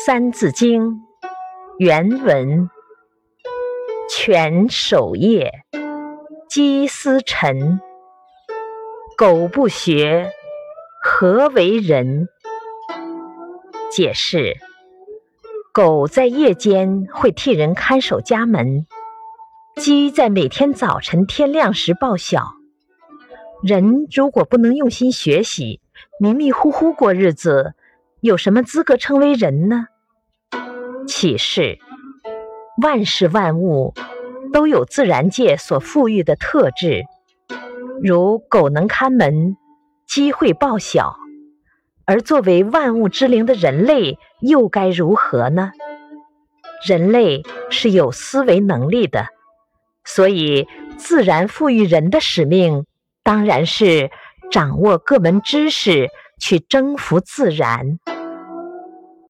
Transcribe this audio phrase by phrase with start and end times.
[0.02, 0.82] 《三字经》
[1.76, 2.70] 原文：
[4.08, 5.52] 犬守夜，
[6.48, 7.78] 鸡司晨。
[9.18, 10.32] 苟不学，
[11.02, 12.28] 何为人？
[13.90, 14.56] 解释：
[15.70, 18.86] 狗在夜间会替人看守家门，
[19.76, 22.54] 鸡在每天早晨天亮时报晓。
[23.62, 25.82] 人如果不能用心学习，
[26.18, 27.74] 迷迷糊糊过日子。
[28.22, 29.86] 有什么资格称为人呢？
[31.06, 31.78] 启示：
[32.82, 33.94] 万事万物
[34.52, 37.04] 都有自然界所赋予的特质，
[38.02, 39.56] 如狗能看门，
[40.06, 41.16] 鸡会报晓，
[42.04, 45.72] 而作为万物之灵的人类又该如何呢？
[46.86, 49.28] 人类是有思维能力的，
[50.04, 50.68] 所以
[50.98, 52.84] 自然赋予人的使命
[53.22, 54.10] 当然是
[54.50, 57.98] 掌握各门知识，去征服自然。